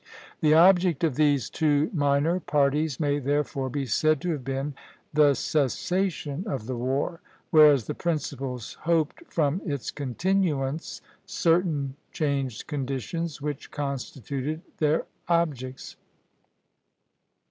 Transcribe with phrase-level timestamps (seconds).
[0.39, 4.73] The object of these two minor parties may therefore be said to have been
[5.13, 13.43] the cessation of the war; whereas the principals hoped from its continuance certain changed conditions,
[13.43, 15.97] which constituted their objects.